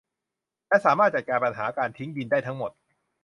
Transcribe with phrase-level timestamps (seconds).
[0.67, 2.71] และสามารถจัดการปัญหาการทิ้งดินได้ทั้งหมด